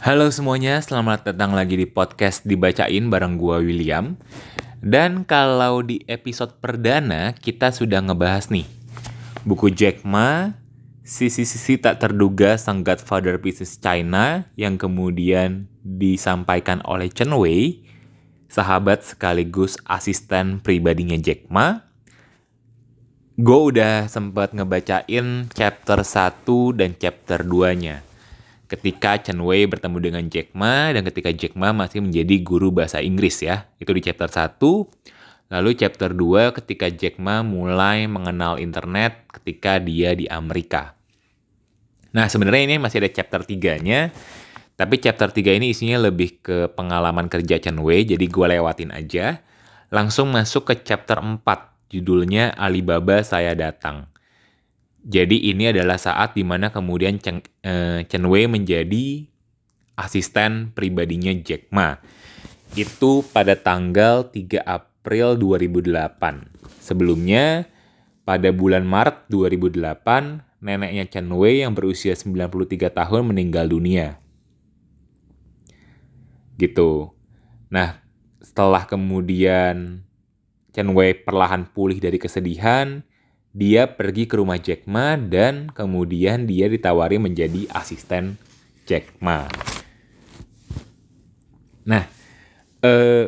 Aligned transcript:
Halo 0.00 0.32
semuanya, 0.32 0.80
selamat 0.80 1.28
datang 1.28 1.52
lagi 1.52 1.76
di 1.76 1.84
podcast 1.84 2.48
Dibacain 2.48 3.12
bareng 3.12 3.36
gua 3.36 3.60
William. 3.60 4.16
Dan 4.80 5.28
kalau 5.28 5.84
di 5.84 6.00
episode 6.08 6.56
perdana 6.56 7.36
kita 7.36 7.68
sudah 7.68 8.00
ngebahas 8.00 8.48
nih 8.48 8.64
buku 9.44 9.68
Jack 9.68 10.00
Ma, 10.08 10.56
Sisi-sisi 11.04 11.76
tak 11.76 12.00
terduga 12.00 12.56
sang 12.56 12.80
Godfather 12.80 13.44
Pieces 13.44 13.76
China 13.76 14.48
yang 14.56 14.80
kemudian 14.80 15.68
disampaikan 15.84 16.80
oleh 16.88 17.12
Chen 17.12 17.36
Wei, 17.36 17.84
sahabat 18.48 19.04
sekaligus 19.04 19.76
asisten 19.84 20.64
pribadinya 20.64 21.20
Jack 21.20 21.52
Ma. 21.52 21.92
Gue 23.36 23.76
udah 23.76 24.08
sempat 24.08 24.56
ngebacain 24.56 25.52
chapter 25.52 26.00
1 26.00 26.48
dan 26.80 26.96
chapter 26.96 27.44
2-nya 27.44 28.09
ketika 28.70 29.18
Chen 29.18 29.42
Wei 29.42 29.66
bertemu 29.66 29.98
dengan 29.98 30.24
Jack 30.30 30.54
Ma 30.54 30.94
dan 30.94 31.02
ketika 31.02 31.34
Jack 31.34 31.58
Ma 31.58 31.74
masih 31.74 32.06
menjadi 32.06 32.38
guru 32.38 32.70
bahasa 32.70 33.02
Inggris 33.02 33.42
ya. 33.42 33.66
Itu 33.82 33.90
di 33.90 33.98
chapter 33.98 34.30
1. 34.30 34.62
Lalu 35.50 35.70
chapter 35.74 36.14
2 36.14 36.54
ketika 36.54 36.86
Jack 36.86 37.18
Ma 37.18 37.42
mulai 37.42 38.06
mengenal 38.06 38.62
internet 38.62 39.26
ketika 39.34 39.82
dia 39.82 40.14
di 40.14 40.30
Amerika. 40.30 40.94
Nah, 42.14 42.30
sebenarnya 42.30 42.70
ini 42.70 42.76
masih 42.78 43.02
ada 43.02 43.10
chapter 43.10 43.42
3-nya. 43.42 44.14
Tapi 44.78 44.94
chapter 45.02 45.28
3 45.30 45.58
ini 45.58 45.74
isinya 45.74 45.98
lebih 46.06 46.38
ke 46.40 46.70
pengalaman 46.72 47.26
kerja 47.26 47.58
Chen 47.58 47.82
Wei, 47.82 48.06
jadi 48.06 48.22
gue 48.22 48.46
lewatin 48.56 48.94
aja. 48.94 49.42
Langsung 49.90 50.30
masuk 50.30 50.70
ke 50.70 50.74
chapter 50.86 51.18
4, 51.18 51.42
judulnya 51.90 52.54
Alibaba 52.54 53.22
Saya 53.26 53.54
Datang. 53.58 54.09
Jadi 55.00 55.48
ini 55.48 55.72
adalah 55.72 55.96
saat 55.96 56.36
di 56.36 56.44
mana 56.44 56.68
kemudian 56.68 57.16
Chen, 57.16 57.40
uh, 57.64 58.04
Chen 58.04 58.24
Wei 58.28 58.44
menjadi 58.44 59.24
asisten 59.96 60.76
pribadinya 60.76 61.32
Jack 61.40 61.72
Ma. 61.72 61.96
Itu 62.76 63.24
pada 63.32 63.56
tanggal 63.56 64.28
3 64.28 64.60
April 64.60 65.40
2008. 65.40 66.52
Sebelumnya, 66.84 67.64
pada 68.28 68.52
bulan 68.52 68.84
Maret 68.84 69.26
2008, 69.32 70.44
neneknya 70.60 71.08
Chen 71.08 71.32
Wei 71.32 71.64
yang 71.64 71.72
berusia 71.72 72.12
93 72.12 72.92
tahun 72.92 73.22
meninggal 73.24 73.72
dunia. 73.72 74.20
Gitu. 76.60 77.08
Nah, 77.72 78.04
setelah 78.44 78.84
kemudian 78.84 80.04
Chen 80.76 80.88
Wei 80.92 81.16
perlahan 81.16 81.64
pulih 81.72 81.96
dari 81.96 82.20
kesedihan, 82.20 83.00
dia 83.50 83.90
pergi 83.90 84.30
ke 84.30 84.38
rumah 84.38 84.62
Jack 84.62 84.86
Ma 84.86 85.18
dan 85.18 85.74
kemudian 85.74 86.46
dia 86.46 86.70
ditawari 86.70 87.18
menjadi 87.18 87.66
asisten 87.74 88.38
Jack 88.86 89.10
Ma. 89.18 89.50
Nah, 91.82 92.06
eh, 92.82 93.26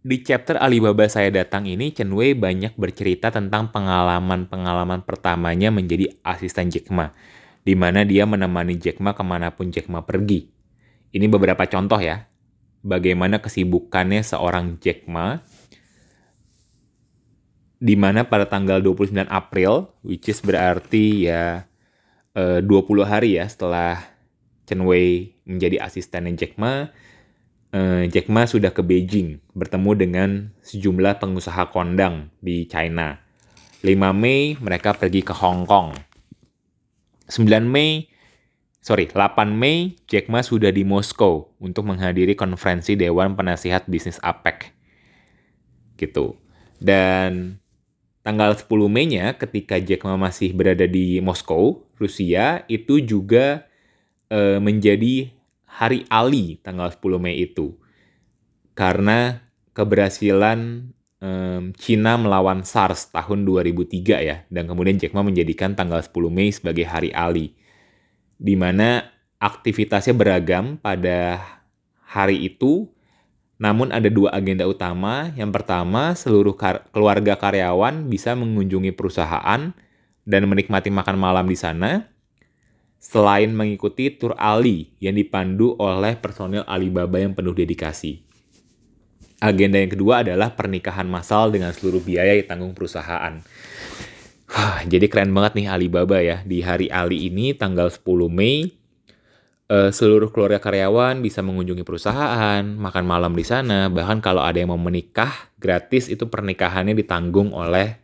di 0.00 0.16
chapter 0.24 0.56
Alibaba 0.56 1.04
saya 1.04 1.28
datang 1.28 1.68
ini 1.68 1.92
Chen 1.92 2.08
Wei 2.16 2.32
banyak 2.32 2.80
bercerita 2.80 3.28
tentang 3.28 3.68
pengalaman-pengalaman 3.68 5.04
pertamanya 5.04 5.68
menjadi 5.68 6.16
asisten 6.24 6.72
Jack 6.72 6.88
Ma, 6.88 7.12
di 7.60 7.76
mana 7.76 8.08
dia 8.08 8.24
menemani 8.24 8.80
Jack 8.80 9.04
Ma 9.04 9.12
ke 9.12 9.20
mana 9.20 9.52
pun 9.52 9.68
Jack 9.68 9.92
Ma 9.92 10.00
pergi. 10.00 10.48
Ini 11.12 11.28
beberapa 11.28 11.68
contoh 11.68 12.00
ya, 12.00 12.24
bagaimana 12.80 13.44
kesibukannya 13.44 14.24
seorang 14.24 14.80
Jack 14.80 15.04
Ma 15.12 15.44
di 17.78 17.94
mana 17.94 18.26
pada 18.26 18.46
tanggal 18.46 18.82
29 18.82 19.30
April, 19.30 19.86
which 20.02 20.26
is 20.26 20.42
berarti 20.42 21.30
ya 21.30 21.70
eh, 22.34 22.60
20 22.62 23.06
hari 23.06 23.38
ya 23.38 23.46
setelah 23.46 24.02
Chen 24.66 24.82
Wei 24.82 25.38
menjadi 25.46 25.80
asistennya 25.80 26.34
Jack 26.34 26.58
Ma, 26.58 26.90
eh, 27.70 28.10
Jack 28.10 28.26
Ma 28.28 28.44
sudah 28.44 28.74
ke 28.74 28.82
Beijing 28.82 29.38
bertemu 29.54 29.90
dengan 29.94 30.30
sejumlah 30.66 31.22
pengusaha 31.22 31.70
kondang 31.70 32.34
di 32.42 32.66
China. 32.66 33.22
5 33.86 33.94
Mei 34.10 34.58
mereka 34.58 34.90
pergi 34.98 35.22
ke 35.22 35.30
Hong 35.30 35.62
Kong. 35.62 35.94
9 37.30 37.62
Mei, 37.62 38.10
sorry, 38.82 39.06
8 39.06 39.54
Mei 39.54 39.94
Jack 40.10 40.26
Ma 40.26 40.42
sudah 40.42 40.74
di 40.74 40.82
Moskow 40.82 41.54
untuk 41.62 41.86
menghadiri 41.86 42.34
konferensi 42.34 42.98
Dewan 42.98 43.38
Penasihat 43.38 43.86
Bisnis 43.86 44.18
APEC. 44.18 44.74
Gitu. 45.94 46.34
Dan 46.82 47.62
tanggal 48.22 48.54
10 48.54 48.68
Mei-nya 48.88 49.34
ketika 49.38 49.78
Jack 49.78 50.04
Ma 50.04 50.18
masih 50.18 50.52
berada 50.52 50.84
di 50.84 51.18
Moskow, 51.22 51.86
Rusia, 51.96 52.66
itu 52.70 53.02
juga 53.02 53.66
e, 54.28 54.58
menjadi 54.60 55.32
Hari 55.68 56.08
Ali 56.10 56.58
tanggal 56.60 56.90
10 56.90 57.22
Mei 57.22 57.38
itu. 57.42 57.78
Karena 58.74 59.42
keberhasilan 59.74 60.90
e, 61.18 61.30
Cina 61.78 62.18
melawan 62.18 62.62
SARS 62.66 63.10
tahun 63.14 63.46
2003 63.46 64.28
ya, 64.28 64.36
dan 64.50 64.64
kemudian 64.66 64.98
Jack 64.98 65.14
Ma 65.14 65.22
menjadikan 65.22 65.78
tanggal 65.78 66.02
10 66.02 66.10
Mei 66.30 66.50
sebagai 66.50 66.86
Hari 66.86 67.14
Ali. 67.14 67.54
Di 68.38 68.54
mana 68.54 69.02
aktivitasnya 69.38 70.14
beragam 70.14 70.78
pada 70.78 71.38
hari 72.02 72.48
itu 72.48 72.90
namun 73.58 73.90
ada 73.90 74.06
dua 74.06 74.30
agenda 74.30 74.64
utama. 74.70 75.34
Yang 75.34 75.50
pertama, 75.60 76.14
seluruh 76.14 76.54
kar 76.54 76.86
keluarga 76.94 77.34
karyawan 77.34 78.06
bisa 78.06 78.38
mengunjungi 78.38 78.94
perusahaan 78.94 79.74
dan 80.22 80.42
menikmati 80.46 80.94
makan 80.94 81.18
malam 81.18 81.44
di 81.50 81.58
sana. 81.58 82.06
Selain 82.98 83.50
mengikuti 83.50 84.10
tur 84.14 84.34
Ali 84.38 84.94
yang 84.98 85.14
dipandu 85.14 85.74
oleh 85.78 86.18
personil 86.18 86.66
Alibaba 86.66 87.18
yang 87.18 87.34
penuh 87.34 87.54
dedikasi. 87.54 88.26
Agenda 89.38 89.78
yang 89.78 89.90
kedua 89.94 90.26
adalah 90.26 90.50
pernikahan 90.54 91.06
massal 91.06 91.54
dengan 91.54 91.70
seluruh 91.70 92.02
biaya 92.02 92.34
ditanggung 92.34 92.74
perusahaan. 92.74 93.38
Wah, 94.48 94.82
jadi 94.82 95.06
keren 95.06 95.30
banget 95.30 95.62
nih 95.62 95.66
Alibaba 95.70 96.18
ya. 96.18 96.42
Di 96.42 96.58
hari 96.62 96.90
Ali 96.90 97.30
ini 97.30 97.54
tanggal 97.54 97.86
10 97.86 98.02
Mei 98.26 98.77
uh, 99.68 99.90
seluruh 99.92 100.32
keluarga 100.32 100.58
karyawan 100.58 101.20
bisa 101.20 101.44
mengunjungi 101.44 101.84
perusahaan, 101.84 102.64
makan 102.64 103.04
malam 103.04 103.32
di 103.36 103.44
sana, 103.44 103.92
bahkan 103.92 104.18
kalau 104.24 104.42
ada 104.42 104.58
yang 104.58 104.72
mau 104.72 104.80
menikah 104.80 105.52
gratis 105.60 106.08
itu 106.08 106.26
pernikahannya 106.26 106.96
ditanggung 106.96 107.52
oleh 107.52 108.00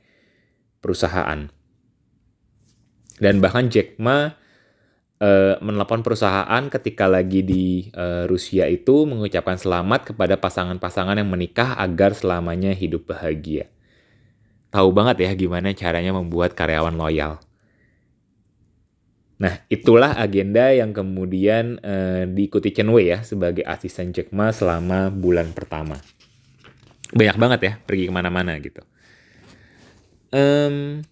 perusahaan. 0.79 1.49
Dan 3.15 3.39
bahkan 3.41 3.71
Jack 3.71 3.97
Ma 3.97 4.27
uh, 5.23 5.55
menelpon 5.63 6.05
perusahaan 6.05 6.63
ketika 6.69 7.07
lagi 7.09 7.41
di 7.41 7.65
uh, 7.95 8.27
Rusia 8.29 8.69
itu 8.69 9.07
mengucapkan 9.09 9.57
selamat 9.57 10.13
kepada 10.13 10.37
pasangan-pasangan 10.37 11.17
yang 11.17 11.31
menikah 11.31 11.79
agar 11.79 12.13
selamanya 12.13 12.75
hidup 12.75 13.09
bahagia. 13.09 13.71
Tahu 14.75 14.91
banget 14.91 15.23
ya 15.23 15.31
gimana 15.39 15.71
caranya 15.71 16.11
membuat 16.11 16.59
karyawan 16.59 16.99
loyal. 16.99 17.39
Nah, 19.44 19.60
itulah 19.69 20.16
agenda 20.16 20.72
yang 20.72 20.97
kemudian 20.97 21.77
uh, 21.84 22.25
diikuti 22.25 22.72
Chen 22.72 22.88
Wei 22.88 23.12
ya 23.12 23.21
sebagai 23.21 23.60
asisten 23.69 24.09
Jack 24.16 24.32
Ma 24.32 24.49
selama 24.49 25.12
bulan 25.12 25.53
pertama. 25.53 26.00
Banyak 27.12 27.37
banget 27.37 27.60
ya 27.60 27.72
pergi 27.84 28.09
ke 28.09 28.12
mana-mana 28.16 28.56
gitu. 28.56 28.81
Um, 30.33 31.04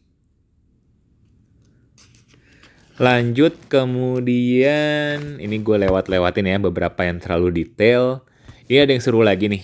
lanjut 2.97 3.55
kemudian 3.69 5.37
ini 5.37 5.57
gue 5.61 5.77
lewat-lewatin 5.85 6.49
ya 6.49 6.59
beberapa 6.59 7.05
yang 7.05 7.21
terlalu 7.21 7.63
detail. 7.69 8.25
Ini 8.65 8.89
ada 8.89 8.97
yang 8.97 9.05
seru 9.05 9.21
lagi 9.21 9.53
nih 9.53 9.63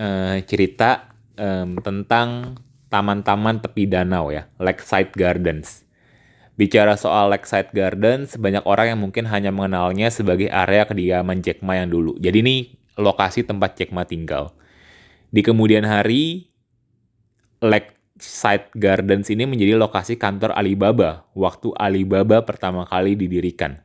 uh, 0.00 0.40
cerita 0.48 1.12
um, 1.36 1.76
tentang 1.84 2.56
taman-taman 2.88 3.60
tepi 3.60 3.84
danau 3.84 4.32
ya, 4.32 4.48
Lakeside 4.56 5.12
Gardens. 5.12 5.85
Bicara 6.56 6.96
soal 6.96 7.28
Lakeside 7.28 7.68
Garden, 7.76 8.24
sebanyak 8.24 8.64
orang 8.64 8.96
yang 8.96 9.00
mungkin 9.04 9.28
hanya 9.28 9.52
mengenalnya 9.52 10.08
sebagai 10.08 10.48
area 10.48 10.88
kediaman 10.88 11.44
Jack 11.44 11.60
Ma 11.60 11.76
yang 11.76 11.92
dulu. 11.92 12.16
Jadi 12.16 12.40
ini 12.40 12.56
lokasi 12.96 13.44
tempat 13.44 13.76
Jack 13.76 13.92
Ma 13.92 14.08
tinggal. 14.08 14.56
Di 15.28 15.44
kemudian 15.44 15.84
hari, 15.84 16.48
Lakeside 17.60 18.72
Gardens 18.72 19.28
ini 19.28 19.44
menjadi 19.44 19.76
lokasi 19.76 20.16
kantor 20.16 20.56
Alibaba 20.56 21.28
waktu 21.36 21.76
Alibaba 21.76 22.40
pertama 22.40 22.88
kali 22.88 23.20
didirikan. 23.20 23.76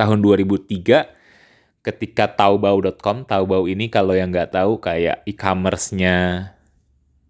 Tahun 0.00 0.24
2003, 0.24 1.84
ketika 1.84 2.24
Taobao.com, 2.24 3.28
Taobao 3.28 3.68
ini 3.68 3.92
kalau 3.92 4.16
yang 4.16 4.32
nggak 4.32 4.56
tahu 4.56 4.80
kayak 4.80 5.20
e-commerce-nya 5.28 6.56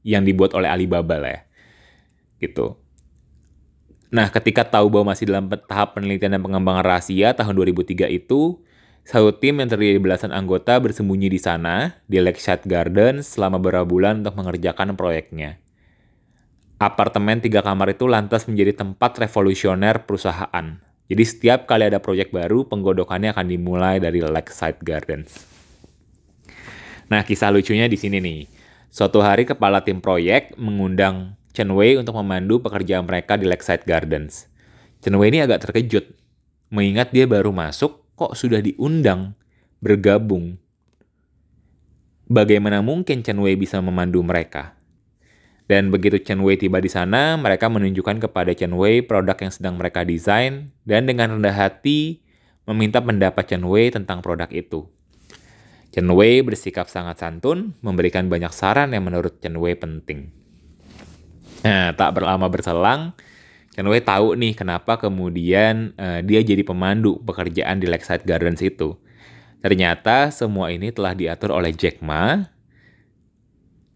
yang 0.06 0.22
dibuat 0.22 0.54
oleh 0.54 0.70
Alibaba 0.70 1.18
lah 1.18 1.34
ya. 1.34 1.42
Gitu 2.38 2.83
Nah, 4.12 4.28
ketika 4.28 4.66
tahu 4.66 4.92
bahwa 4.92 5.14
masih 5.14 5.28
dalam 5.28 5.48
tahap 5.48 5.96
penelitian 5.96 6.36
dan 6.38 6.42
pengembangan 6.44 6.84
rahasia 6.84 7.32
tahun 7.32 7.56
2003 7.56 8.10
itu, 8.12 8.60
satu 9.04 9.36
tim 9.36 9.60
yang 9.60 9.68
terdiri 9.68 10.00
belasan 10.00 10.32
anggota 10.32 10.80
bersembunyi 10.80 11.28
di 11.28 11.36
sana, 11.36 12.00
di 12.08 12.16
Lakeside 12.24 12.64
Garden, 12.64 13.20
selama 13.20 13.60
beberapa 13.60 13.84
bulan 13.84 14.24
untuk 14.24 14.32
mengerjakan 14.40 14.96
proyeknya. 14.96 15.60
Apartemen 16.80 17.44
tiga 17.44 17.60
kamar 17.60 17.92
itu 17.92 18.08
lantas 18.08 18.48
menjadi 18.48 18.80
tempat 18.80 19.20
revolusioner 19.20 20.08
perusahaan. 20.08 20.80
Jadi 21.04 21.24
setiap 21.28 21.68
kali 21.68 21.84
ada 21.84 22.00
proyek 22.00 22.32
baru, 22.32 22.64
penggodokannya 22.64 23.36
akan 23.36 23.46
dimulai 23.46 24.00
dari 24.00 24.24
Lakeside 24.24 24.80
Gardens. 24.80 25.36
Nah, 27.12 27.20
kisah 27.20 27.52
lucunya 27.52 27.84
di 27.84 28.00
sini 28.00 28.18
nih. 28.24 28.48
Suatu 28.88 29.20
hari 29.20 29.44
kepala 29.44 29.84
tim 29.84 30.00
proyek 30.00 30.56
mengundang 30.56 31.36
Chen 31.54 31.70
Wei 31.70 31.94
untuk 31.94 32.18
memandu 32.18 32.58
pekerjaan 32.58 33.06
mereka 33.06 33.38
di 33.38 33.46
Lakeside 33.46 33.86
Gardens. 33.86 34.50
Chen 34.98 35.14
Wei 35.14 35.30
ini 35.30 35.38
agak 35.38 35.70
terkejut, 35.70 36.10
mengingat 36.74 37.14
dia 37.14 37.30
baru 37.30 37.54
masuk 37.54 38.02
kok 38.18 38.34
sudah 38.34 38.58
diundang 38.58 39.38
bergabung. 39.78 40.58
Bagaimana 42.26 42.82
mungkin 42.82 43.22
Chen 43.22 43.38
Wei 43.38 43.54
bisa 43.54 43.78
memandu 43.78 44.26
mereka? 44.26 44.74
Dan 45.70 45.94
begitu 45.94 46.18
Chen 46.18 46.42
Wei 46.42 46.58
tiba 46.58 46.82
di 46.82 46.90
sana, 46.90 47.38
mereka 47.38 47.70
menunjukkan 47.70 48.26
kepada 48.26 48.50
Chen 48.50 48.74
Wei 48.74 49.06
produk 49.06 49.38
yang 49.38 49.52
sedang 49.54 49.74
mereka 49.78 50.02
desain 50.02 50.74
dan 50.82 51.06
dengan 51.06 51.38
rendah 51.38 51.54
hati 51.54 52.18
meminta 52.66 52.98
pendapat 52.98 53.46
Chen 53.46 53.62
Wei 53.62 53.94
tentang 53.94 54.26
produk 54.26 54.50
itu. 54.50 54.90
Chen 55.94 56.10
Wei 56.10 56.42
bersikap 56.42 56.90
sangat 56.90 57.22
santun, 57.22 57.78
memberikan 57.78 58.26
banyak 58.26 58.50
saran 58.50 58.90
yang 58.90 59.06
menurut 59.06 59.38
Chen 59.38 59.54
Wei 59.54 59.78
penting. 59.78 60.43
Nah, 61.68 61.96
tak 61.96 62.20
berlama 62.20 62.44
berselang, 62.52 63.16
Chen 63.72 63.88
Wei 63.88 64.04
tahu 64.04 64.36
nih 64.36 64.52
kenapa 64.52 65.00
kemudian 65.00 65.96
uh, 65.96 66.20
dia 66.20 66.44
jadi 66.44 66.60
pemandu 66.60 67.16
pekerjaan 67.24 67.80
di 67.80 67.88
Lakeside 67.88 68.28
Gardens 68.28 68.60
itu. 68.60 69.00
Ternyata 69.64 70.28
semua 70.28 70.68
ini 70.68 70.92
telah 70.92 71.16
diatur 71.16 71.56
oleh 71.56 71.72
Jack 71.72 72.04
Ma 72.04 72.52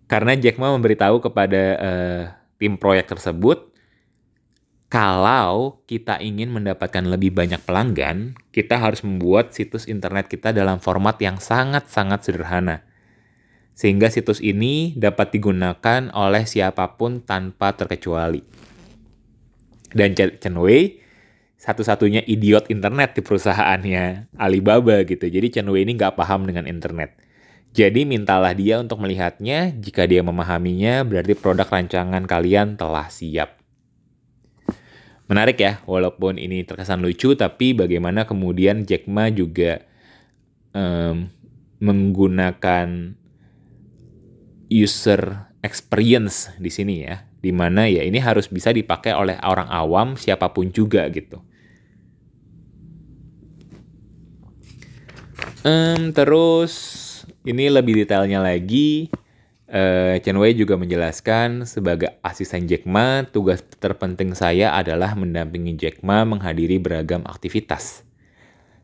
karena 0.08 0.32
Jack 0.40 0.56
Ma 0.56 0.72
memberitahu 0.72 1.20
kepada 1.20 1.62
uh, 1.76 2.22
tim 2.56 2.80
proyek 2.80 3.12
tersebut, 3.12 3.68
kalau 4.88 5.84
kita 5.84 6.16
ingin 6.24 6.48
mendapatkan 6.48 7.04
lebih 7.04 7.36
banyak 7.36 7.60
pelanggan, 7.60 8.32
kita 8.48 8.80
harus 8.80 9.04
membuat 9.04 9.52
situs 9.52 9.84
internet 9.84 10.32
kita 10.32 10.56
dalam 10.56 10.80
format 10.80 11.20
yang 11.20 11.36
sangat-sangat 11.36 12.24
sederhana. 12.24 12.87
Sehingga 13.78 14.10
situs 14.10 14.42
ini 14.42 14.98
dapat 14.98 15.30
digunakan 15.30 16.10
oleh 16.10 16.42
siapa 16.50 16.98
pun 16.98 17.22
tanpa 17.22 17.78
terkecuali. 17.78 18.42
Dan 19.94 20.18
Chen 20.18 20.58
Wei 20.58 20.98
satu-satunya 21.58 22.26
idiot 22.26 22.66
internet 22.74 23.14
di 23.14 23.22
perusahaannya 23.22 24.34
Alibaba 24.34 25.06
gitu. 25.06 25.30
Jadi 25.30 25.54
Chen 25.54 25.70
Wei 25.70 25.86
ini 25.86 25.94
nggak 25.94 26.18
paham 26.18 26.50
dengan 26.50 26.66
internet. 26.66 27.14
Jadi 27.70 28.02
mintalah 28.02 28.50
dia 28.50 28.82
untuk 28.82 28.98
melihatnya, 28.98 29.70
jika 29.78 30.10
dia 30.10 30.26
memahaminya 30.26 31.06
berarti 31.06 31.38
produk 31.38 31.68
rancangan 31.70 32.26
kalian 32.26 32.74
telah 32.74 33.06
siap. 33.06 33.62
Menarik 35.30 35.60
ya, 35.60 35.84
walaupun 35.84 36.40
ini 36.40 36.64
terkesan 36.64 37.04
lucu, 37.04 37.36
tapi 37.36 37.76
bagaimana 37.76 38.24
kemudian 38.24 38.88
Jack 38.88 39.04
Ma 39.06 39.28
juga 39.28 39.84
um, 40.72 41.28
menggunakan 41.78 43.14
user 44.68 45.50
experience 45.64 46.54
di 46.60 46.70
sini 46.70 47.02
ya, 47.02 47.24
di 47.42 47.50
mana 47.50 47.88
ya 47.90 48.06
ini 48.06 48.22
harus 48.22 48.46
bisa 48.46 48.70
dipakai 48.70 49.16
oleh 49.16 49.36
orang 49.42 49.66
awam 49.68 50.14
siapa 50.14 50.52
pun 50.54 50.70
juga 50.70 51.08
gitu. 51.10 51.42
Um, 55.66 56.14
terus 56.14 56.72
ini 57.42 57.66
lebih 57.66 57.98
detailnya 57.98 58.38
lagi, 58.38 59.10
uh, 59.70 60.14
Chen 60.22 60.38
Wei 60.38 60.54
juga 60.54 60.78
menjelaskan 60.78 61.66
sebagai 61.66 62.14
asisten 62.22 62.70
Jack 62.70 62.86
Ma, 62.86 63.26
tugas 63.26 63.62
terpenting 63.82 64.38
saya 64.38 64.74
adalah 64.78 65.18
mendampingi 65.18 65.74
Jack 65.74 66.06
Ma 66.06 66.22
menghadiri 66.22 66.78
beragam 66.78 67.26
aktivitas. 67.26 68.06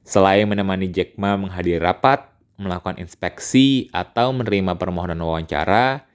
Selain 0.03 0.45
menemani 0.51 0.91
Jack 0.91 1.15
Ma 1.15 1.39
menghadiri 1.39 1.79
rapat, 1.79 2.34
melakukan 2.57 3.01
inspeksi, 3.03 3.91
atau 3.91 4.31
menerima 4.31 4.79
permohonan 4.79 5.19
wawancara, 5.19 6.07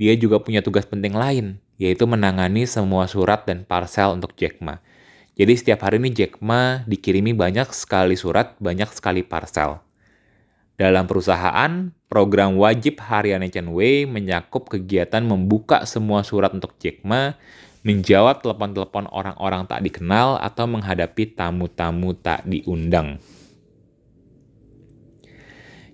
dia 0.00 0.12
juga 0.16 0.40
punya 0.40 0.64
tugas 0.64 0.88
penting 0.88 1.12
lain, 1.12 1.60
yaitu 1.76 2.08
menangani 2.08 2.64
semua 2.64 3.08
surat 3.08 3.44
dan 3.44 3.68
parcel 3.68 4.16
untuk 4.16 4.32
Jack 4.36 4.60
Ma. 4.64 4.78
Jadi 5.40 5.52
setiap 5.56 5.88
hari 5.88 5.96
ini 6.00 6.12
Jack 6.12 6.40
Ma 6.44 6.84
dikirimi 6.84 7.32
banyak 7.32 7.72
sekali 7.72 8.12
surat, 8.16 8.56
banyak 8.60 8.92
sekali 8.92 9.24
parcel. 9.24 9.80
Dalam 10.80 11.04
perusahaan, 11.04 11.92
program 12.08 12.56
wajib 12.56 13.00
harian 13.04 13.44
Chen 13.52 13.68
Wei 13.72 14.08
menyakup 14.08 14.72
kegiatan 14.72 15.20
membuka 15.20 15.84
semua 15.84 16.24
surat 16.24 16.52
untuk 16.56 16.76
Jack 16.80 17.04
Ma, 17.04 17.36
menjawab 17.84 18.40
telepon-telepon 18.44 19.08
orang-orang 19.12 19.68
tak 19.68 19.84
dikenal, 19.84 20.40
atau 20.40 20.64
menghadapi 20.68 21.36
tamu-tamu 21.36 22.16
tak 22.16 22.44
diundang. 22.48 23.20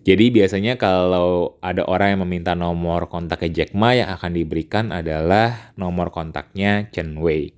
Jadi 0.07 0.31
biasanya 0.31 0.79
kalau 0.79 1.59
ada 1.59 1.83
orang 1.83 2.15
yang 2.15 2.23
meminta 2.23 2.55
nomor 2.55 3.11
kontaknya 3.11 3.51
Jack 3.51 3.75
Ma 3.75 3.91
yang 3.91 4.07
akan 4.15 4.39
diberikan 4.39 4.95
adalah 4.95 5.75
nomor 5.75 6.15
kontaknya 6.15 6.87
Chen 6.95 7.19
Wei. 7.19 7.51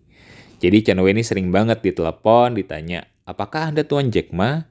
Jadi 0.56 0.80
Chen 0.80 0.96
Wei 1.04 1.12
ini 1.12 1.20
sering 1.20 1.52
banget 1.52 1.84
ditelepon, 1.84 2.56
ditanya, 2.56 3.04
apakah 3.28 3.68
Anda 3.68 3.84
Tuan 3.84 4.08
Jack 4.08 4.32
Ma? 4.32 4.64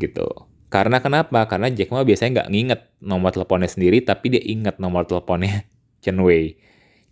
Gitu. 0.00 0.24
Karena 0.72 1.04
kenapa? 1.04 1.44
Karena 1.44 1.68
Jack 1.68 1.92
Ma 1.92 2.00
biasanya 2.00 2.40
nggak 2.40 2.50
nginget 2.56 2.80
nomor 3.04 3.28
teleponnya 3.28 3.68
sendiri, 3.68 4.00
tapi 4.00 4.32
dia 4.32 4.40
inget 4.40 4.80
nomor 4.80 5.04
teleponnya 5.04 5.68
Chen 6.02 6.16
Wei. 6.24 6.56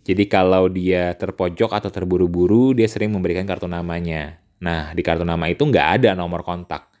Jadi 0.09 0.25
kalau 0.25 0.73
dia 0.73 1.13
terpojok 1.13 1.69
atau 1.69 1.93
terburu-buru, 1.93 2.73
dia 2.73 2.89
sering 2.89 3.13
memberikan 3.13 3.45
kartu 3.45 3.69
namanya. 3.69 4.41
Nah, 4.57 4.89
di 4.97 5.05
kartu 5.05 5.21
nama 5.21 5.45
itu 5.53 5.61
nggak 5.69 6.01
ada 6.01 6.17
nomor 6.17 6.41
kontak. 6.41 6.92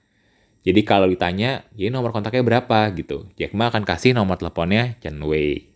Jadi 0.63 0.81
kalau 0.87 1.11
ditanya, 1.11 1.67
jadi 1.75 1.91
nomor 1.91 2.15
kontaknya 2.15 2.39
berapa 2.39 2.87
gitu. 2.95 3.27
Jack 3.35 3.51
Ma 3.51 3.67
akan 3.67 3.83
kasih 3.83 4.15
nomor 4.15 4.39
teleponnya 4.39 4.95
Chen 5.03 5.19
Wei. 5.19 5.67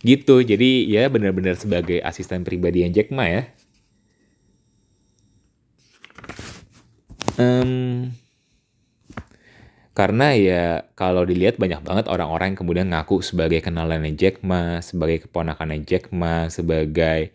Gitu, 0.00 0.40
jadi 0.40 0.70
ya 0.88 1.12
benar-benar 1.12 1.60
sebagai 1.60 2.00
asisten 2.00 2.48
pribadi 2.48 2.86
yang 2.86 2.96
Jack 2.96 3.12
Ma 3.12 3.28
ya. 3.28 3.42
Um, 7.38 8.10
karena 9.98 10.34
ya 10.38 10.64
kalau 10.94 11.26
dilihat 11.26 11.58
banyak 11.58 11.82
banget 11.82 12.06
orang-orang 12.06 12.54
yang 12.54 12.58
kemudian 12.62 12.86
ngaku 12.88 13.18
sebagai 13.20 13.58
kenalannya 13.60 14.14
Jack 14.14 14.40
Ma, 14.46 14.78
sebagai 14.78 15.26
keponakannya 15.26 15.82
Jack 15.82 16.14
Ma, 16.14 16.46
sebagai 16.48 17.34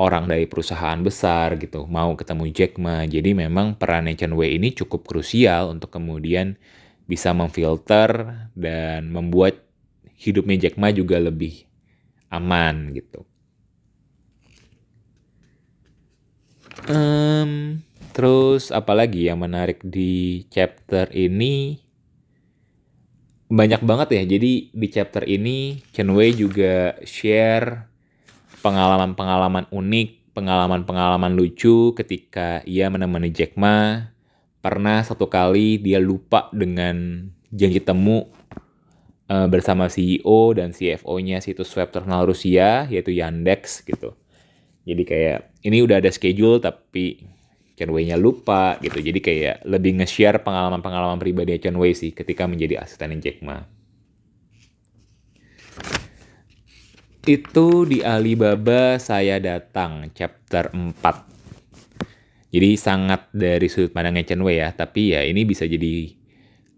orang 0.00 0.24
dari 0.24 0.48
perusahaan 0.48 0.96
besar 1.04 1.60
gitu, 1.60 1.84
mau 1.84 2.16
ketemu 2.16 2.44
Jack 2.48 2.80
Ma. 2.80 3.04
Jadi 3.04 3.36
memang 3.36 3.76
peran 3.76 4.08
Chen 4.16 4.32
Wei 4.32 4.56
ini 4.56 4.72
cukup 4.72 5.04
krusial 5.04 5.72
untuk 5.72 5.92
kemudian 5.92 6.56
bisa 7.04 7.36
memfilter 7.36 8.48
dan 8.56 9.12
membuat 9.12 9.60
hidupnya 10.16 10.68
Jack 10.68 10.80
Ma 10.80 10.88
juga 10.94 11.20
lebih 11.20 11.68
aman 12.32 12.96
gitu. 12.96 13.28
Um, 16.88 17.84
terus 18.16 18.72
apalagi 18.72 19.28
yang 19.28 19.44
menarik 19.44 19.84
di 19.84 20.42
chapter 20.48 21.06
ini 21.12 21.78
banyak 23.52 23.84
banget 23.84 24.08
ya. 24.16 24.22
Jadi 24.24 24.72
di 24.72 24.86
chapter 24.88 25.28
ini 25.28 25.84
Chen 25.92 26.08
Wei 26.16 26.32
juga 26.32 26.96
share 27.04 27.91
pengalaman-pengalaman 28.62 29.66
unik, 29.68 30.32
pengalaman-pengalaman 30.32 31.34
lucu 31.34 31.92
ketika 31.98 32.62
ia 32.64 32.88
menemani 32.88 33.34
Jack 33.34 33.58
Ma. 33.58 34.08
Pernah 34.62 35.02
satu 35.02 35.26
kali 35.26 35.82
dia 35.82 35.98
lupa 35.98 36.46
dengan 36.54 37.26
janji 37.50 37.82
temu 37.82 38.30
uh, 39.26 39.50
bersama 39.50 39.90
CEO 39.90 40.54
dan 40.54 40.70
CFO-nya 40.70 41.42
situs 41.42 41.74
web 41.74 41.90
terkenal 41.90 42.24
Rusia 42.24 42.86
yaitu 42.86 43.10
Yandex 43.10 43.82
gitu. 43.82 44.14
Jadi 44.86 45.02
kayak 45.02 45.38
ini 45.66 45.82
udah 45.82 45.98
ada 45.98 46.10
schedule 46.14 46.62
tapi 46.62 47.26
Chen 47.74 47.90
Wei-nya 47.90 48.14
lupa 48.14 48.78
gitu. 48.78 49.02
Jadi 49.02 49.18
kayak 49.18 49.66
lebih 49.66 49.98
nge-share 49.98 50.42
pengalaman-pengalaman 50.46 51.18
pribadi 51.18 51.58
Chen 51.58 51.74
Wei 51.74 51.98
sih 51.98 52.14
ketika 52.14 52.46
menjadi 52.46 52.82
asisten 52.86 53.18
Jack 53.18 53.42
Ma. 53.42 53.81
Itu 57.22 57.86
di 57.86 58.02
Alibaba 58.02 58.98
saya 58.98 59.38
datang 59.38 60.10
chapter 60.10 60.74
4. 60.74 62.50
Jadi 62.50 62.74
sangat 62.74 63.30
dari 63.30 63.70
sudut 63.70 63.94
pandangnya 63.94 64.26
Chen 64.26 64.42
Wei 64.42 64.58
ya, 64.58 64.74
tapi 64.74 65.14
ya 65.14 65.22
ini 65.22 65.46
bisa 65.46 65.62
jadi 65.62 66.18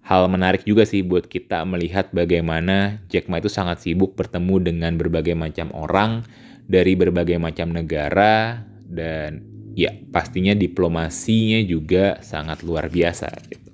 hal 0.05 0.29
menarik 0.29 0.69
juga 0.69 0.85
sih 0.85 1.01
buat 1.01 1.33
kita 1.33 1.65
melihat 1.65 2.13
bagaimana 2.13 3.01
Jack 3.09 3.33
Ma 3.33 3.41
itu 3.41 3.49
sangat 3.49 3.81
sibuk 3.81 4.21
bertemu 4.21 4.61
dengan 4.61 4.93
berbagai 5.01 5.33
macam 5.33 5.73
orang 5.73 6.29
dari 6.69 6.93
berbagai 6.93 7.41
macam 7.41 7.73
negara 7.73 8.69
dan 8.85 9.49
ya 9.73 9.97
pastinya 10.13 10.53
diplomasinya 10.53 11.65
juga 11.65 12.21
sangat 12.21 12.61
luar 12.61 12.93
biasa 12.93 13.33
gitu. 13.49 13.73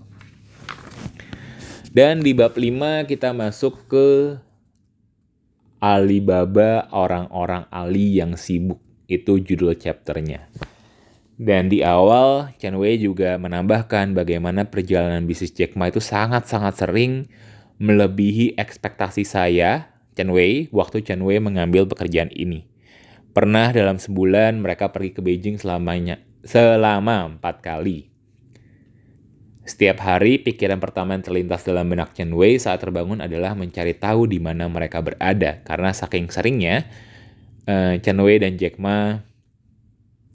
Dan 1.91 2.23
di 2.23 2.31
bab 2.31 2.55
5 2.55 3.11
kita 3.11 3.35
masuk 3.35 3.91
ke 3.91 4.39
Alibaba 5.81 6.93
orang-orang 6.93 7.65
Ali 7.73 8.21
yang 8.21 8.37
sibuk. 8.37 8.79
Itu 9.09 9.41
judul 9.41 9.75
chapternya. 9.81 10.47
Dan 11.41 11.73
di 11.73 11.81
awal, 11.81 12.53
Chen 12.61 12.77
Wei 12.77 13.01
juga 13.01 13.41
menambahkan 13.41 14.13
bagaimana 14.13 14.69
perjalanan 14.69 15.25
bisnis 15.25 15.57
Jack 15.57 15.73
Ma 15.73 15.89
itu 15.89 15.97
sangat-sangat 15.97 16.77
sering 16.77 17.33
melebihi 17.81 18.61
ekspektasi 18.61 19.25
saya, 19.25 19.89
Chen 20.13 20.29
Wei, 20.37 20.69
waktu 20.69 21.01
Chen 21.01 21.25
Wei 21.25 21.41
mengambil 21.41 21.89
pekerjaan 21.89 22.29
ini. 22.37 22.69
Pernah 23.33 23.73
dalam 23.73 23.97
sebulan 23.97 24.61
mereka 24.61 24.93
pergi 24.93 25.17
ke 25.17 25.25
Beijing 25.25 25.57
selamanya, 25.57 26.21
selama 26.45 27.25
empat 27.25 27.65
kali. 27.65 28.10
Setiap 29.71 30.03
hari, 30.03 30.43
pikiran 30.43 30.83
pertama 30.83 31.15
yang 31.15 31.23
terlintas 31.23 31.63
dalam 31.63 31.87
benak 31.87 32.11
Chen 32.11 32.35
Wei 32.35 32.59
saat 32.59 32.83
terbangun 32.83 33.23
adalah 33.23 33.55
mencari 33.55 33.95
tahu 33.95 34.27
di 34.27 34.43
mana 34.43 34.67
mereka 34.67 34.99
berada. 34.99 35.63
Karena 35.63 35.95
saking 35.95 36.27
seringnya, 36.27 36.91
uh, 37.71 37.95
Chen 38.03 38.19
Wei 38.19 38.43
dan 38.43 38.59
Jack 38.59 38.83
Ma 38.83 39.23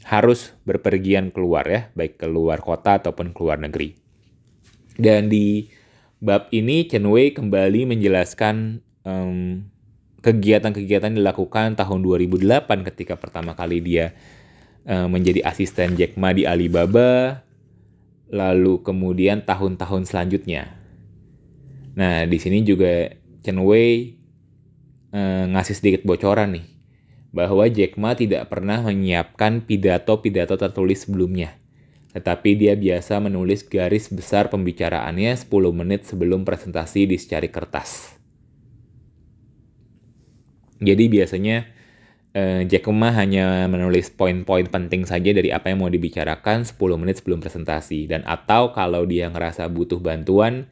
harus 0.07 0.55
berpergian 0.63 1.35
keluar 1.35 1.67
ya, 1.67 1.91
baik 1.99 2.15
keluar 2.15 2.63
kota 2.63 3.03
ataupun 3.03 3.35
keluar 3.35 3.59
negeri. 3.59 3.99
Dan 4.95 5.27
di 5.27 5.67
bab 6.23 6.47
ini 6.55 6.87
Chen 6.87 7.03
Wei 7.03 7.35
kembali 7.35 7.91
menjelaskan 7.91 8.79
kegiatan 9.03 9.67
kegiatan-kegiatan 10.23 11.11
dilakukan 11.11 11.75
tahun 11.75 11.99
2008 12.01 12.87
ketika 12.89 13.19
pertama 13.19 13.53
kali 13.53 13.83
dia 13.83 14.17
um, 14.87 15.11
menjadi 15.11 15.45
asisten 15.45 15.93
Jack 15.93 16.17
Ma 16.17 16.33
di 16.33 16.47
Alibaba, 16.49 17.44
lalu 18.29 18.81
kemudian 18.81 19.45
tahun-tahun 19.45 20.09
selanjutnya. 20.09 20.73
Nah, 21.95 22.27
di 22.27 22.37
sini 22.41 22.65
juga 22.65 23.13
Chen 23.45 23.61
Wei 23.63 24.19
um, 25.15 25.55
ngasih 25.55 25.75
sedikit 25.77 26.01
bocoran 26.03 26.59
nih 26.59 26.65
bahwa 27.35 27.67
Jack 27.67 27.99
Ma 27.99 28.15
tidak 28.15 28.47
pernah 28.47 28.79
menyiapkan 28.79 29.67
pidato-pidato 29.67 30.55
tertulis 30.55 31.03
sebelumnya. 31.03 31.59
Tetapi 32.15 32.55
dia 32.55 32.79
biasa 32.79 33.19
menulis 33.19 33.67
garis 33.67 34.07
besar 34.07 34.47
pembicaraannya 34.47 35.35
10 35.35 35.51
menit 35.75 36.07
sebelum 36.07 36.47
presentasi 36.47 37.11
di 37.11 37.19
secari 37.19 37.51
kertas. 37.51 38.15
Jadi 40.79 41.11
biasanya 41.11 41.74
eh, 42.35 42.61
Jack 42.67 42.91
Ma 42.91 43.15
hanya 43.15 43.63
menulis 43.71 44.11
poin-poin 44.11 44.67
penting 44.67 45.07
saja 45.07 45.31
dari 45.31 45.55
apa 45.55 45.71
yang 45.71 45.79
mau 45.79 45.89
dibicarakan 45.89 46.67
10 46.67 46.75
menit 46.99 47.23
sebelum 47.23 47.39
presentasi. 47.39 48.11
Dan 48.11 48.27
atau 48.27 48.75
kalau 48.75 49.07
dia 49.07 49.31
ngerasa 49.31 49.71
butuh 49.71 50.03
bantuan, 50.03 50.67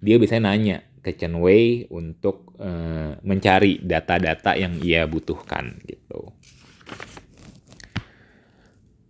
dia 0.00 0.16
biasanya 0.16 0.48
nanya 0.48 0.76
ke 1.04 1.12
Chen 1.12 1.36
Wei 1.36 1.84
untuk 1.92 2.56
uh, 2.56 3.20
mencari 3.20 3.82
data-data 3.84 4.56
yang 4.56 4.80
ia 4.80 5.04
butuhkan 5.04 5.82
gitu. 5.84 6.32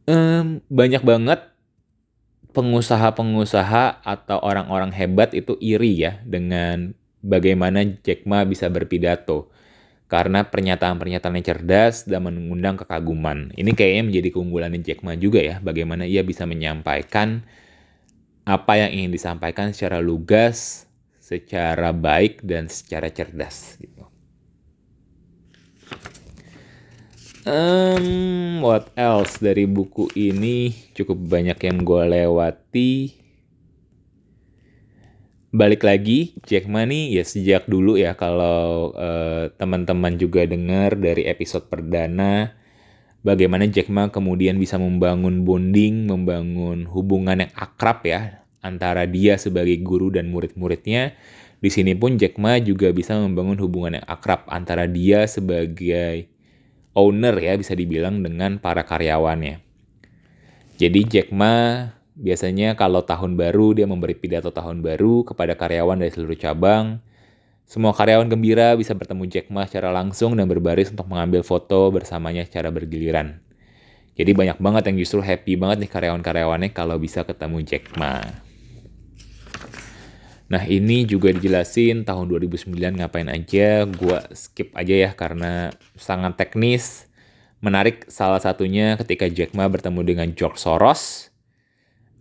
Um, 0.02 0.58
banyak 0.66 1.06
banget 1.06 1.52
pengusaha-pengusaha 2.52 4.02
atau 4.02 4.38
orang-orang 4.42 4.90
hebat 4.92 5.32
itu 5.32 5.56
iri 5.62 6.04
ya 6.04 6.20
dengan 6.26 6.92
bagaimana 7.22 7.86
Jack 8.02 8.26
Ma 8.26 8.42
bisa 8.44 8.68
berpidato 8.68 9.52
karena 10.12 10.44
pernyataan-pernyataan 10.44 11.40
yang 11.40 11.46
cerdas 11.56 12.04
dan 12.04 12.28
mengundang 12.28 12.76
kekaguman. 12.76 13.48
Ini 13.56 13.72
kayaknya 13.72 14.12
menjadi 14.12 14.28
keunggulan 14.36 14.76
Jack 14.84 15.00
Ma 15.00 15.16
juga 15.16 15.40
ya, 15.40 15.56
bagaimana 15.64 16.04
ia 16.04 16.20
bisa 16.20 16.44
menyampaikan 16.44 17.40
apa 18.44 18.76
yang 18.76 18.92
ingin 18.92 19.08
disampaikan 19.08 19.72
secara 19.72 20.04
lugas, 20.04 20.84
secara 21.16 21.96
baik 21.96 22.44
dan 22.44 22.68
secara 22.68 23.08
cerdas 23.08 23.80
gitu. 23.80 24.04
Um, 27.48 28.60
what 28.60 28.92
else 28.92 29.40
dari 29.40 29.64
buku 29.64 30.12
ini 30.12 30.76
cukup 30.92 31.16
banyak 31.24 31.56
yang 31.56 31.88
gue 31.88 32.04
lewati. 32.04 33.21
Balik 35.52 35.84
lagi, 35.84 36.32
Jack 36.48 36.64
Ma 36.64 36.88
nih 36.88 37.20
ya 37.20 37.28
sejak 37.28 37.68
dulu 37.68 38.00
ya 38.00 38.16
kalau 38.16 38.96
uh, 38.96 39.52
teman-teman 39.60 40.16
juga 40.16 40.48
dengar 40.48 40.96
dari 40.96 41.28
episode 41.28 41.68
perdana 41.68 42.56
bagaimana 43.20 43.68
Jack 43.68 43.92
Ma 43.92 44.08
kemudian 44.08 44.56
bisa 44.56 44.80
membangun 44.80 45.44
bonding, 45.44 46.08
membangun 46.08 46.88
hubungan 46.88 47.44
yang 47.44 47.52
akrab 47.52 48.00
ya 48.00 48.40
antara 48.64 49.04
dia 49.04 49.36
sebagai 49.36 49.76
guru 49.84 50.08
dan 50.08 50.32
murid-muridnya. 50.32 51.20
Di 51.60 51.68
sini 51.68 51.92
pun 52.00 52.16
Jack 52.16 52.40
Ma 52.40 52.56
juga 52.56 52.88
bisa 52.88 53.12
membangun 53.20 53.60
hubungan 53.60 54.00
yang 54.00 54.06
akrab 54.08 54.48
antara 54.48 54.88
dia 54.88 55.28
sebagai 55.28 56.32
owner 56.96 57.36
ya 57.36 57.60
bisa 57.60 57.76
dibilang 57.76 58.24
dengan 58.24 58.56
para 58.56 58.88
karyawannya. 58.88 59.60
Jadi 60.80 61.00
Jack 61.12 61.28
Ma 61.28 61.92
biasanya 62.16 62.76
kalau 62.76 63.00
tahun 63.04 63.34
baru 63.40 63.76
dia 63.76 63.88
memberi 63.88 64.12
pidato 64.12 64.52
tahun 64.52 64.84
baru 64.84 65.24
kepada 65.24 65.56
karyawan 65.56 66.00
dari 66.00 66.12
seluruh 66.12 66.36
cabang. 66.36 67.00
Semua 67.64 67.96
karyawan 67.96 68.28
gembira 68.28 68.76
bisa 68.76 68.92
bertemu 68.92 69.24
Jack 69.32 69.48
Ma 69.48 69.64
secara 69.64 69.88
langsung 69.88 70.36
dan 70.36 70.44
berbaris 70.44 70.92
untuk 70.92 71.08
mengambil 71.08 71.40
foto 71.40 71.88
bersamanya 71.88 72.44
secara 72.44 72.68
bergiliran. 72.68 73.40
Jadi 74.12 74.36
banyak 74.36 74.60
banget 74.60 74.92
yang 74.92 74.96
justru 75.00 75.24
happy 75.24 75.56
banget 75.56 75.88
nih 75.88 75.90
karyawan-karyawannya 75.90 76.76
kalau 76.76 77.00
bisa 77.00 77.24
ketemu 77.24 77.64
Jack 77.64 77.96
Ma. 77.96 78.20
Nah 80.52 80.68
ini 80.68 81.08
juga 81.08 81.32
dijelasin 81.32 82.04
tahun 82.04 82.28
2009 82.28 82.76
ngapain 82.76 83.24
aja, 83.32 83.88
gue 83.88 84.18
skip 84.36 84.68
aja 84.76 85.08
ya 85.08 85.10
karena 85.16 85.72
sangat 85.96 86.36
teknis. 86.36 87.08
Menarik 87.64 88.04
salah 88.12 88.36
satunya 88.36 89.00
ketika 89.00 89.32
Jack 89.32 89.56
Ma 89.56 89.64
bertemu 89.64 90.04
dengan 90.04 90.28
George 90.36 90.60
Soros. 90.60 91.31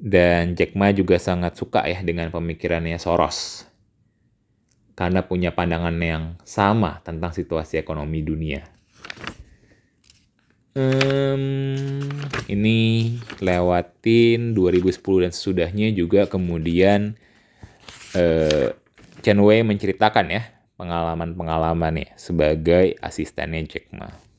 Dan 0.01 0.57
Jack 0.57 0.73
Ma 0.73 0.89
juga 0.89 1.21
sangat 1.21 1.53
suka 1.53 1.85
ya 1.85 2.01
dengan 2.01 2.33
pemikirannya 2.33 2.97
Soros. 2.97 3.69
Karena 4.97 5.21
punya 5.21 5.53
pandangan 5.53 5.93
yang 6.01 6.41
sama 6.41 7.05
tentang 7.05 7.29
situasi 7.29 7.77
ekonomi 7.77 8.25
dunia. 8.25 8.65
Um, 10.71 12.01
ini 12.49 13.19
lewatin 13.43 14.55
2010 14.55 15.27
dan 15.27 15.31
sesudahnya 15.35 15.91
juga 15.91 16.25
kemudian 16.31 17.19
uh, 18.15 18.71
Chen 19.21 19.39
Wei 19.43 19.61
menceritakan 19.67 20.31
ya 20.31 20.47
pengalaman-pengalaman 20.81 21.93
ya 22.01 22.09
sebagai 22.17 22.97
asistennya 23.03 23.61
Jack 23.69 23.93
Ma. 23.93 24.30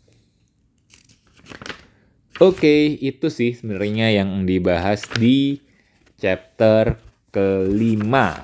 Oke, 2.40 2.64
okay, 2.64 2.80
itu 2.96 3.28
sih 3.28 3.52
sebenarnya 3.52 4.08
yang 4.08 4.48
dibahas 4.48 5.04
di 5.20 5.60
chapter 6.16 6.96
kelima 7.28 8.40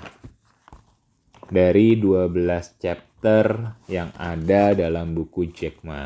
dari 1.49 1.97
12 1.97 2.29
chapter 2.77 3.73
yang 3.89 4.13
ada 4.21 4.77
dalam 4.77 5.17
buku 5.17 5.49
Jack 5.49 5.81
Ma. 5.89 6.05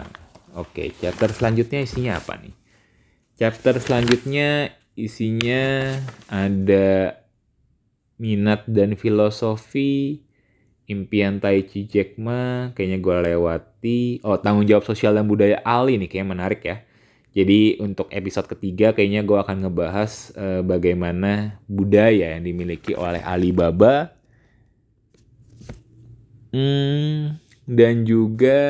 Oke, 0.54 0.62
okay, 0.62 0.88
chapter 0.94 1.34
selanjutnya 1.34 1.82
isinya 1.82 2.22
apa 2.22 2.38
nih? 2.38 2.54
Chapter 3.34 3.74
selanjutnya 3.82 4.78
isinya 4.94 5.98
ada 6.30 7.18
minat 8.22 8.62
dan 8.70 8.94
filosofi 8.94 10.22
impian 10.86 11.42
Tai 11.42 11.58
Chi 11.66 11.90
Jack 11.90 12.14
Ma 12.22 12.70
kayaknya 12.78 13.02
gue 13.02 13.16
lewati 13.32 14.00
oh 14.22 14.38
tanggung 14.38 14.70
jawab 14.70 14.86
sosial 14.86 15.18
dan 15.18 15.26
budaya 15.26 15.58
Ali 15.66 15.98
nih 15.98 16.06
kayaknya 16.06 16.30
menarik 16.30 16.62
ya 16.62 16.86
jadi 17.32 17.80
untuk 17.80 18.12
episode 18.12 18.48
ketiga 18.52 18.92
kayaknya 18.92 19.24
gue 19.24 19.38
akan 19.40 19.68
ngebahas 19.68 20.12
uh, 20.36 20.60
bagaimana 20.64 21.60
budaya 21.64 22.36
yang 22.36 22.44
dimiliki 22.44 22.92
oleh 22.92 23.24
Alibaba 23.24 24.12
hmm, 26.52 27.40
dan 27.64 28.04
juga 28.04 28.60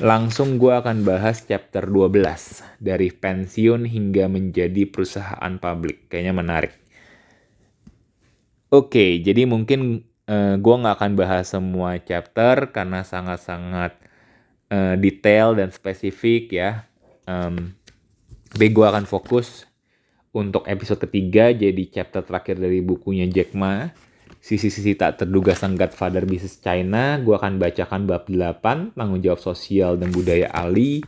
Langsung 0.00 0.58
gue 0.58 0.72
akan 0.74 1.06
bahas 1.06 1.46
chapter 1.46 1.86
12 1.86 2.80
dari 2.80 3.12
pensiun 3.14 3.84
hingga 3.84 4.26
menjadi 4.26 4.88
perusahaan 4.88 5.54
publik. 5.62 6.10
Kayaknya 6.10 6.34
menarik. 6.34 6.72
Oke, 8.72 9.22
jadi 9.22 9.46
mungkin 9.46 10.02
uh, 10.26 10.32
eh, 10.32 10.54
gue 10.56 10.74
nggak 10.74 10.96
akan 10.96 11.12
bahas 11.12 11.54
semua 11.54 12.00
chapter 12.00 12.74
karena 12.74 13.06
sangat-sangat 13.06 13.94
uh, 14.72 14.96
detail 14.96 15.52
dan 15.52 15.68
spesifik 15.68 16.56
ya. 16.56 16.88
Um, 17.28 17.76
tapi 18.48 18.72
gue 18.72 18.86
akan 18.88 19.04
fokus 19.04 19.68
untuk 20.32 20.64
episode 20.64 21.04
ketiga 21.04 21.52
jadi 21.52 21.82
chapter 21.92 22.24
terakhir 22.24 22.56
dari 22.56 22.80
bukunya 22.80 23.28
Jack 23.28 23.52
Ma 23.52 23.92
sisi-sisi 24.42 24.98
tak 24.98 25.22
terduga 25.22 25.54
sang 25.54 25.78
Godfather 25.78 26.26
bisnis 26.26 26.58
China, 26.58 27.14
gue 27.22 27.30
akan 27.30 27.62
bacakan 27.62 28.10
bab 28.10 28.26
8, 28.26 28.98
tanggung 28.98 29.22
jawab 29.22 29.38
sosial 29.38 29.94
dan 29.94 30.10
budaya 30.10 30.50
Ali, 30.50 30.98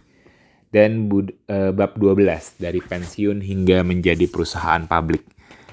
dan 0.70 1.10
bud, 1.10 1.34
uh, 1.50 1.74
bab 1.74 1.98
12, 1.98 2.62
dari 2.62 2.78
pensiun 2.78 3.42
hingga 3.42 3.82
menjadi 3.82 4.30
perusahaan 4.30 4.86
publik. 4.86 5.26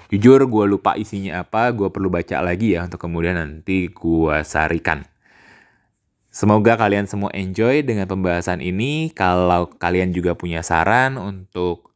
Jujur 0.09 0.41
gue 0.49 0.65
lupa 0.65 0.97
isinya 0.97 1.45
apa, 1.45 1.69
gue 1.69 1.87
perlu 1.93 2.09
baca 2.09 2.41
lagi 2.41 2.73
ya 2.75 2.83
untuk 2.83 2.99
kemudian 2.99 3.37
nanti 3.37 3.93
gue 3.93 4.35
sarikan. 4.41 5.05
Semoga 6.31 6.79
kalian 6.79 7.11
semua 7.11 7.27
enjoy 7.35 7.83
dengan 7.83 8.07
pembahasan 8.07 8.63
ini. 8.63 9.11
Kalau 9.11 9.67
kalian 9.67 10.15
juga 10.15 10.31
punya 10.31 10.63
saran 10.63 11.19
untuk 11.19 11.91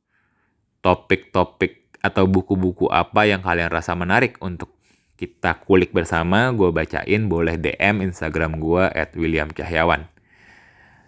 topik-topik 0.83 1.87
atau 2.03 2.27
buku-buku 2.27 2.91
apa 2.91 3.25
yang 3.25 3.39
kalian 3.39 3.71
rasa 3.71 3.95
menarik 3.95 4.37
untuk 4.43 4.75
kita 5.15 5.55
kulik 5.63 5.95
bersama, 5.95 6.51
gue 6.51 6.69
bacain 6.75 7.31
boleh 7.31 7.55
DM 7.55 8.03
Instagram 8.03 8.59
gue 8.59 8.83
at 8.91 9.15
William 9.15 9.47
Cahyawan. 9.47 10.05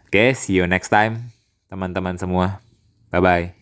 Oke, 0.08 0.16
okay, 0.16 0.30
see 0.32 0.56
you 0.56 0.66
next 0.66 0.88
time 0.88 1.36
teman-teman 1.68 2.16
semua. 2.16 2.64
Bye-bye. 3.12 3.57